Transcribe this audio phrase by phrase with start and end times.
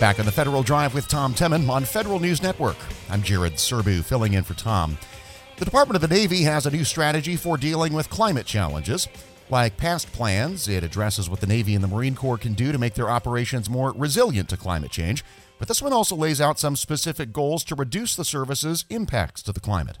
[0.00, 2.76] Back on the Federal Drive with Tom Temin on Federal News Network.
[3.10, 4.96] I'm Jared Serbu, filling in for Tom.
[5.56, 9.08] The Department of the Navy has a new strategy for dealing with climate challenges.
[9.50, 12.78] Like past plans, it addresses what the Navy and the Marine Corps can do to
[12.78, 15.24] make their operations more resilient to climate change.
[15.58, 19.52] But this one also lays out some specific goals to reduce the service's impacts to
[19.52, 19.98] the climate.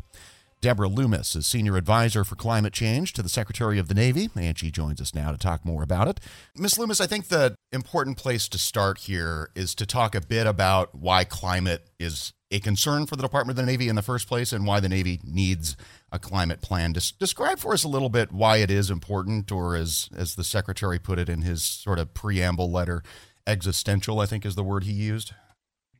[0.60, 4.58] Deborah Loomis is Senior Advisor for Climate Change to the Secretary of the Navy, and
[4.58, 6.18] she joins us now to talk more about it.
[6.56, 6.78] Ms.
[6.78, 10.96] Loomis, I think the important place to start here is to talk a bit about
[10.96, 14.52] why climate is a concern for the Department of the Navy in the first place
[14.52, 15.76] and why the Navy needs
[16.10, 16.92] a climate plan.
[16.92, 20.42] Des- describe for us a little bit why it is important, or as, as the
[20.42, 23.04] Secretary put it in his sort of preamble letter,
[23.46, 25.34] existential, I think is the word he used.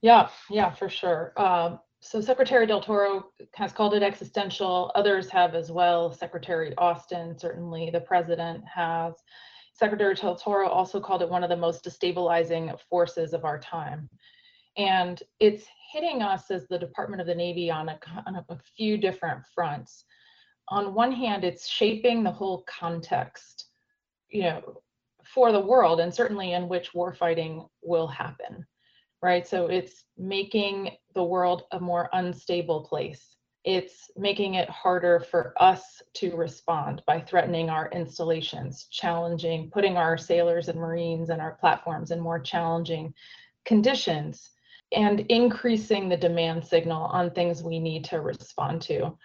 [0.01, 1.33] Yeah, yeah, for sure.
[1.37, 4.93] Um, so Secretary Del Toro has called it existential.
[4.95, 6.13] Others have as well.
[6.13, 9.15] Secretary Austin, certainly the president has.
[9.75, 14.09] Secretary Del Toro also called it one of the most destabilizing forces of our time.
[14.77, 18.97] And it's hitting us as the Department of the Navy on a, on a few
[18.97, 20.05] different fronts.
[20.69, 23.67] On one hand, it's shaping the whole context,
[24.29, 24.83] you know,
[25.25, 28.65] for the world and certainly in which warfighting will happen
[29.23, 29.47] right?
[29.47, 33.37] So it's making the world a more unstable place.
[33.65, 40.17] It's making it harder for us to respond by threatening our installations, challenging, putting our
[40.17, 43.13] sailors and Marines and our platforms in more challenging
[43.65, 44.51] conditions,
[44.93, 49.17] and increasing the demand signal on things we need to respond to.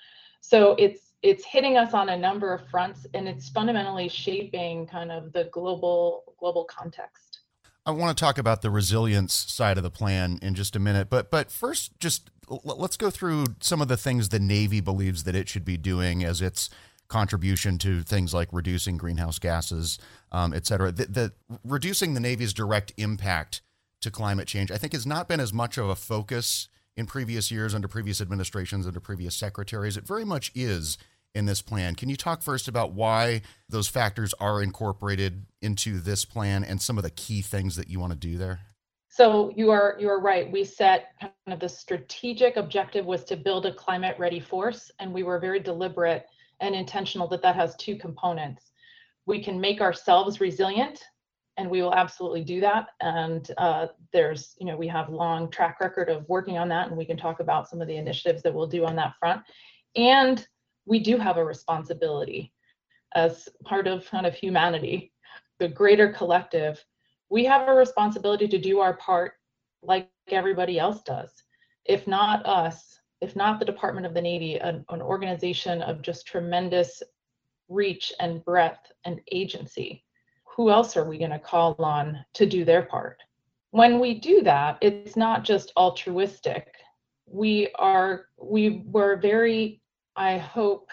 [0.42, 5.10] So it's it's hitting us on a number of fronts and it's fundamentally shaping kind
[5.10, 7.43] of the global global context.
[7.86, 11.10] I want to talk about the resilience side of the plan in just a minute,
[11.10, 15.36] but but first, just let's go through some of the things the Navy believes that
[15.36, 16.70] it should be doing as its
[17.10, 20.00] contribution to things like reducing greenhouse gases,
[20.32, 20.92] um, et cetera.
[20.92, 21.34] The, the,
[21.64, 23.62] reducing the Navy's direct impact
[24.02, 27.52] to climate change, I think, has not been as much of a focus in previous
[27.52, 29.98] years under previous administrations, under previous secretaries.
[29.98, 30.98] It very much is
[31.36, 31.96] in this plan.
[31.96, 36.98] Can you talk first about why those factors are incorporated into this plan and some
[36.98, 38.60] of the key things that you want to do there?
[39.10, 40.52] So you are you are right.
[40.52, 45.14] We set kind of the strategic objective was to build a climate ready force, and
[45.14, 46.26] we were very deliberate
[46.62, 48.72] and intentional that that has two components.
[49.28, 51.04] We can make ourselves resilient,
[51.58, 52.88] and we will absolutely do that.
[53.02, 56.98] And uh, there's you know we have long track record of working on that, and
[56.98, 59.44] we can talk about some of the initiatives that we'll do on that front.
[59.96, 60.48] And
[60.86, 62.54] we do have a responsibility
[63.16, 65.12] as part of kind of humanity,
[65.60, 66.84] the greater collective.
[67.30, 69.34] We have a responsibility to do our part
[69.82, 71.32] like everybody else does.
[71.86, 76.26] If not us, if not the Department of the Navy, an, an organization of just
[76.26, 77.02] tremendous
[77.70, 80.04] reach and breadth and agency,
[80.56, 83.22] who else are we going to call on to do their part?
[83.72, 86.76] When we do that, it's not just altruistic.
[87.26, 89.82] We are we were very
[90.16, 90.90] I hope,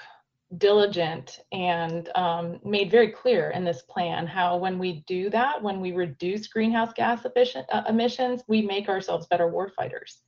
[0.58, 5.80] diligent and um, made very clear in this plan how when we do that, when
[5.80, 10.22] we reduce greenhouse gas efficient, uh, emissions, we make ourselves better warfighters.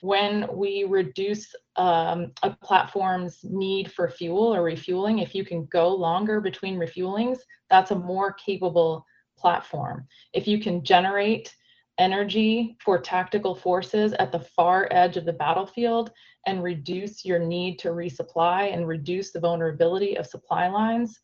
[0.00, 5.94] When we reduce um, a platform's need for fuel or refueling, if you can go
[5.94, 7.38] longer between refuelings,
[7.70, 9.04] that's a more capable
[9.38, 10.06] platform.
[10.32, 11.54] If you can generate
[12.02, 16.10] energy for tactical forces at the far edge of the battlefield
[16.48, 21.20] and reduce your need to resupply and reduce the vulnerability of supply lines,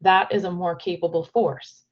[0.00, 1.84] that is a more capable force.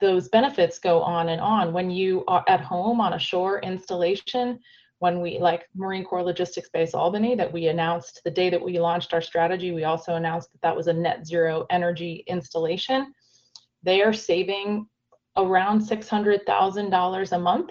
[0.00, 1.72] Those benefits go on and on.
[1.72, 4.60] When you are at home on a shore installation,
[5.00, 8.78] when we, like Marine Corps Logistics Base Albany, that we announced the day that we
[8.78, 13.12] launched our strategy, we also announced that that was a net zero energy installation.
[13.82, 14.86] They are saving
[15.36, 17.70] around $600,000 a month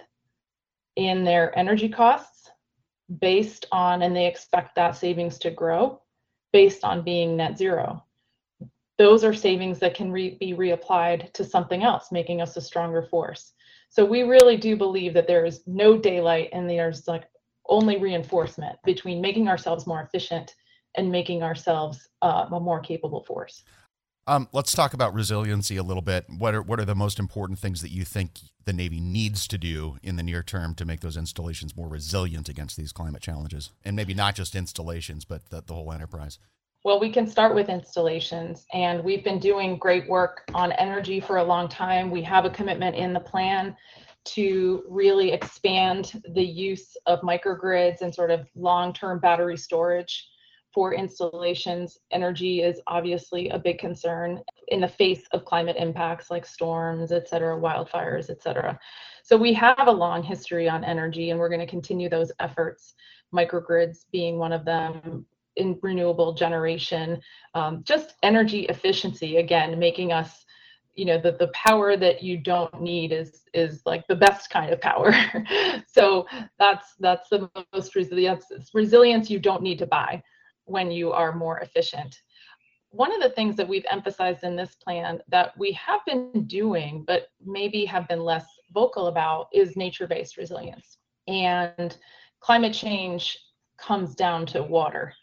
[1.00, 2.51] in their energy costs
[3.22, 6.01] based on, and they expect that savings to grow
[6.51, 8.04] based on being net zero.
[8.98, 13.01] Those are savings that can re- be reapplied to something else, making us a stronger
[13.01, 13.54] force.
[13.90, 17.24] So we really do believe that there is no daylight and there's like
[17.69, 20.54] only reinforcement between making ourselves more efficient
[20.98, 23.63] and making ourselves uh, a more capable force.
[24.30, 26.24] Um, let's talk about resiliency a little bit.
[26.30, 29.58] What are what are the most important things that you think the Navy needs to
[29.58, 33.72] do in the near term to make those installations more resilient against these climate challenges,
[33.84, 36.38] and maybe not just installations, but the, the whole enterprise?
[36.86, 41.38] Well, we can start with installations, and we've been doing great work on energy for
[41.38, 42.12] a long time.
[42.12, 43.75] We have a commitment in the plan
[44.25, 50.30] to really expand the use of microgrids and sort of long-term battery storage
[50.74, 56.45] for installations, energy is obviously a big concern in the face of climate impacts like
[56.45, 58.80] storms, et cetera, wildfires, et cetera.
[59.24, 62.94] So we have a long history on energy, and we're going to continue those efforts.
[63.33, 65.25] Microgrids being one of them,
[65.56, 67.19] in renewable generation,
[67.54, 69.38] um, just energy efficiency.
[69.38, 70.45] Again, making us
[70.95, 74.74] you know the, the power that you don't need is is like the best kind
[74.74, 75.13] of power
[75.88, 76.25] so
[76.57, 80.22] that's that's the most resilience resilience you don't need to buy
[80.69, 82.16] when you are more efficient.
[82.92, 87.04] One of the things that we've emphasized in this plan that we have been doing
[87.06, 90.98] but maybe have been less vocal about is nature-based resilience.
[91.27, 91.95] And
[92.39, 93.38] climate change
[93.77, 95.13] comes down to water.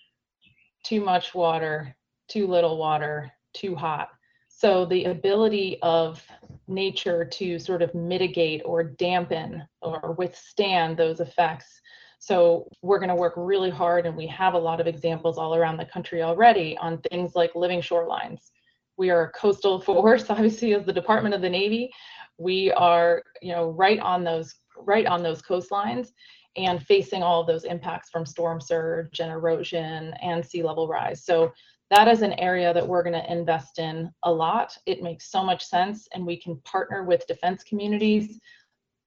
[0.84, 1.96] Too much water
[2.28, 4.10] too little water too hot.
[4.48, 6.24] So the ability of
[6.66, 11.80] nature to sort of mitigate or dampen or withstand those effects.
[12.18, 15.54] So we're going to work really hard, and we have a lot of examples all
[15.54, 18.50] around the country already on things like living shorelines.
[18.96, 21.90] We are a coastal force, obviously, as the Department of the Navy.
[22.38, 26.08] We are, you know, right on those right on those coastlines
[26.56, 31.24] and facing all of those impacts from storm surge and erosion and sea level rise.
[31.24, 31.52] So
[31.90, 34.76] that is an area that we're going to invest in a lot.
[34.86, 38.40] It makes so much sense, and we can partner with defense communities,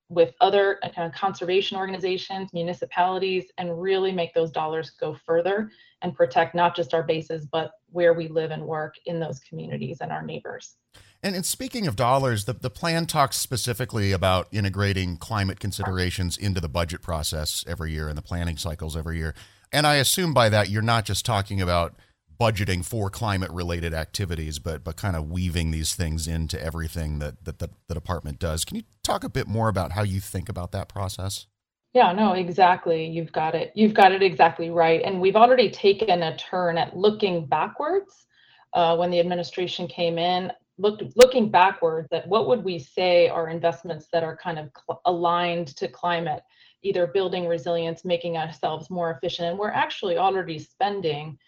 [0.10, 5.72] with other uh, kind of conservation organizations, municipalities, and really make those dollars go further
[6.02, 10.00] and protect not just our bases, but where we live and work in those communities
[10.02, 10.76] and our neighbors.
[11.22, 16.60] And, and speaking of dollars, the, the plan talks specifically about integrating climate considerations into
[16.62, 19.36] the budget process every year and the planning cycles every year.
[19.72, 21.96] And I assume by that you're not just talking about
[22.40, 27.44] budgeting for climate related activities, but but kind of weaving these things into everything that,
[27.46, 28.64] that the, the department does.
[28.64, 31.48] Can you talk a bit more about how you think about that process?
[31.94, 33.06] Yeah, no, exactly.
[33.06, 33.72] You've got it.
[33.76, 35.02] You've got it exactly right.
[35.04, 38.26] And we've already taken a turn at looking backwards.
[38.74, 43.50] Uh, when the administration came in, look, looking backwards at what would we say are
[43.50, 46.44] investments that are kind of cl- aligned to climate,
[46.84, 49.50] either building resilience, making ourselves more efficient.
[49.50, 51.40] And we're actually already spending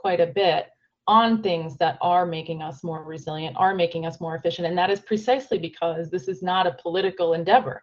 [0.00, 0.66] quite a bit
[1.06, 4.66] on things that are making us more resilient, are making us more efficient.
[4.68, 7.82] And that is precisely because this is not a political endeavor.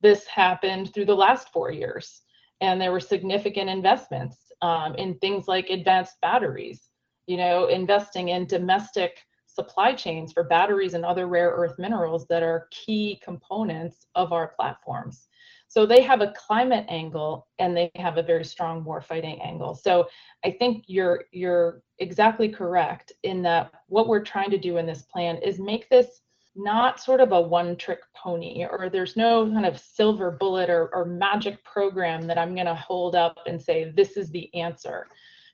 [0.00, 2.22] This happened through the last four years,
[2.60, 6.88] and there were significant investments um, in things like advanced batteries,
[7.26, 12.42] you know, investing in domestic supply chains for batteries and other rare earth minerals that
[12.42, 15.28] are key components of our platforms.
[15.68, 19.74] So they have a climate angle and they have a very strong war fighting angle.
[19.74, 20.08] So
[20.44, 25.02] I think you're you're exactly correct in that what we're trying to do in this
[25.02, 26.20] plan is make this
[26.56, 30.88] not sort of a one trick pony or there's no kind of silver bullet or,
[30.94, 35.06] or magic program that I'm going to hold up and say this is the answer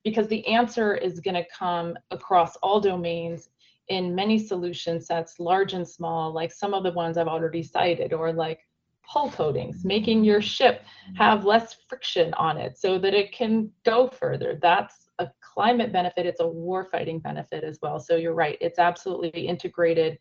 [0.05, 3.51] because the answer is going to come across all domains
[3.89, 8.13] in many solution sets large and small like some of the ones I've already cited
[8.13, 8.61] or like
[9.05, 10.85] hull coatings, making your ship
[11.17, 14.59] have less friction on it so that it can go further.
[14.61, 18.01] That's a climate benefit, it's a warfighting benefit as well.
[18.01, 20.19] So you're right, it's absolutely integrated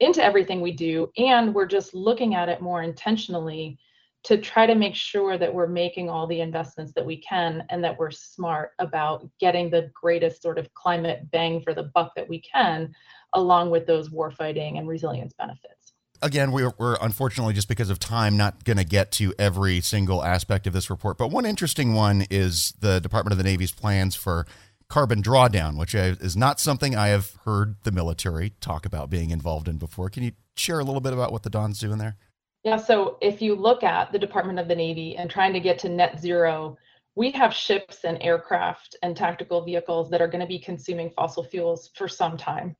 [0.00, 1.10] into everything we do.
[1.16, 3.78] And we're just looking at it more intentionally
[4.24, 7.84] to try to make sure that we're making all the investments that we can and
[7.84, 12.28] that we're smart about getting the greatest sort of climate bang for the buck that
[12.28, 12.92] we can,
[13.34, 15.83] along with those warfighting and resilience benefits
[16.24, 20.24] again, we're, we're unfortunately just because of time not going to get to every single
[20.24, 21.18] aspect of this report.
[21.18, 24.46] But one interesting one is the Department of the Navy's plans for
[24.88, 29.68] carbon drawdown, which is not something I have heard the military talk about being involved
[29.68, 30.08] in before.
[30.08, 32.16] Can you share a little bit about what the DON's doing there?
[32.64, 35.78] Yeah, so if you look at the Department of the Navy and trying to get
[35.80, 36.78] to net zero,
[37.14, 41.44] we have ships and aircraft and tactical vehicles that are going to be consuming fossil
[41.44, 42.74] fuels for some time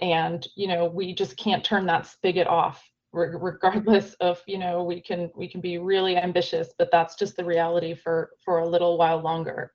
[0.00, 2.82] and you know we just can't turn that spigot off
[3.14, 7.44] regardless of you know we can we can be really ambitious but that's just the
[7.44, 9.72] reality for for a little while longer.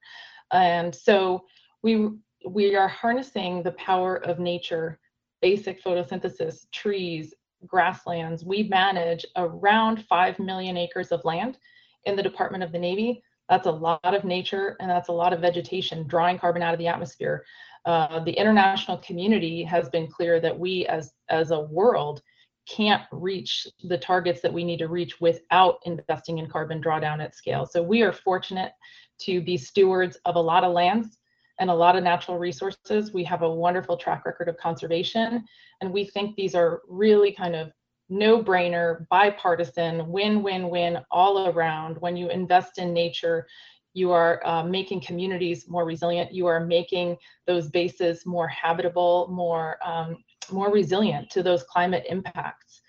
[0.51, 1.45] And so
[1.81, 2.09] we
[2.47, 4.99] we are harnessing the power of nature
[5.41, 7.33] basic photosynthesis trees
[7.65, 8.43] grasslands.
[8.43, 11.57] We manage around 5 million acres of land
[12.05, 13.21] in the department of the navy.
[13.49, 16.79] That's a lot of nature and that's a lot of vegetation drawing carbon out of
[16.79, 17.45] the atmosphere
[17.85, 22.21] uh, the international community has been clear that we as as a world
[22.67, 27.35] can't reach the targets that we need to reach without investing in carbon drawdown at
[27.35, 27.65] scale.
[27.65, 28.73] So we are fortunate
[29.21, 31.17] to be stewards of a lot of lands
[31.59, 33.11] and a lot of natural resources.
[33.11, 35.43] We have a wonderful track record of conservation,
[35.81, 37.71] and we think these are really kind of
[38.09, 41.97] no brainer, bipartisan, win win win all around.
[41.99, 43.47] When you invest in nature,
[43.93, 47.17] you are uh, making communities more resilient you are making
[47.47, 50.17] those bases more habitable more um,
[50.51, 52.81] more resilient to those climate impacts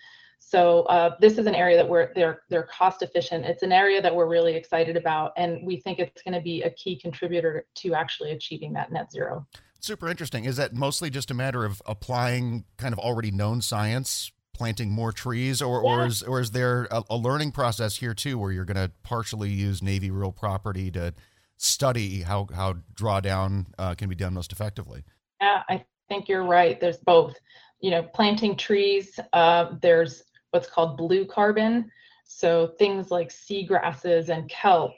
[0.50, 3.44] So uh, this is an area that we're they're they're cost efficient.
[3.44, 6.62] It's an area that we're really excited about, and we think it's going to be
[6.62, 9.46] a key contributor to actually achieving that net zero.
[9.78, 10.44] Super interesting.
[10.44, 15.12] Is that mostly just a matter of applying kind of already known science, planting more
[15.12, 15.90] trees, or, yeah.
[15.90, 18.90] or is or is there a, a learning process here too, where you're going to
[19.02, 21.14] partially use Navy real property to
[21.56, 25.02] study how how drawdown uh, can be done most effectively?
[25.40, 26.78] Yeah, I think you're right.
[26.80, 27.36] There's both.
[27.82, 29.18] You know, planting trees.
[29.32, 31.90] Uh, there's what's called blue carbon.
[32.24, 34.92] So things like seagrasses and kelp.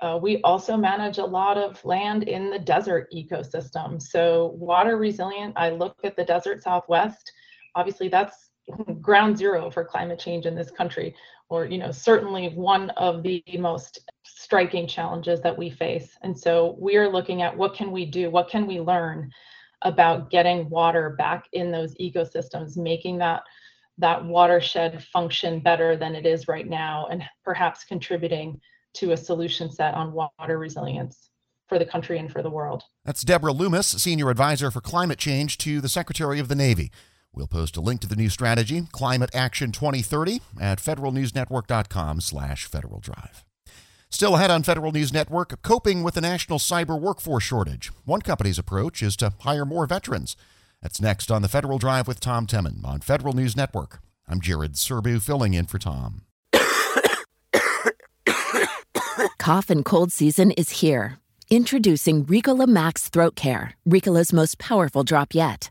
[0.00, 4.00] Uh, we also manage a lot of land in the desert ecosystem.
[4.00, 7.30] So water resilient, I look at the desert Southwest.
[7.74, 8.50] Obviously, that's
[9.00, 11.14] ground zero for climate change in this country,
[11.48, 16.16] or you know, certainly one of the most striking challenges that we face.
[16.22, 19.30] And so we are looking at what can we do, what can we learn
[19.82, 23.42] about getting water back in those ecosystems, making that
[23.98, 28.58] that watershed function better than it is right now, and perhaps contributing
[28.94, 31.30] to a solution set on water resilience
[31.68, 32.82] for the country and for the world.
[33.04, 36.90] That's Deborah Loomis, Senior Advisor for Climate Change to the Secretary of the Navy.
[37.34, 43.00] We'll post a link to the new strategy, Climate Action 2030, at federalnewsnetwork.com slash Federal
[43.00, 43.44] Drive.
[44.10, 47.90] Still ahead on Federal News Network, coping with the national cyber workforce shortage.
[48.04, 50.36] One company's approach is to hire more veterans.
[50.82, 54.00] That's next on the Federal Drive with Tom Temin on Federal News Network.
[54.28, 56.22] I'm Jared Serbu filling in for Tom.
[59.38, 61.18] Cough and cold season is here.
[61.48, 65.70] Introducing Ricola Max Throat Care, Ricola's most powerful drop yet.